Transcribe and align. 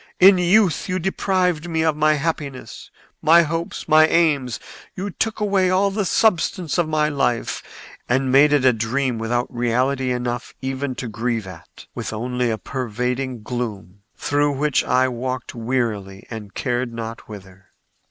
In 0.19 0.39
youth 0.39 0.89
you 0.89 0.97
deprived 0.97 1.69
me 1.69 1.83
of 1.83 1.95
my 1.95 2.13
happiness, 2.15 2.89
my 3.21 3.43
hopes, 3.43 3.87
my 3.87 4.07
aims; 4.07 4.59
you 4.95 5.11
took 5.11 5.39
away 5.39 5.69
all 5.69 5.91
the 5.91 6.05
substance 6.05 6.79
of 6.79 6.89
my 6.89 7.07
life 7.07 7.61
and 8.09 8.31
made 8.31 8.51
it 8.51 8.65
a 8.65 8.73
dream 8.73 9.19
without 9.19 9.53
reality 9.53 10.11
enough 10.11 10.55
even 10.59 10.95
to 10.95 11.07
grieve 11.07 11.45
at—with 11.45 12.13
only 12.13 12.49
a 12.49 12.57
pervading 12.57 13.43
gloom, 13.43 13.99
through 14.17 14.53
which 14.53 14.83
I 14.83 15.07
walked 15.07 15.53
wearily 15.53 16.25
and 16.31 16.55
cared 16.55 16.91
not 16.91 17.29
whither. 17.29 17.67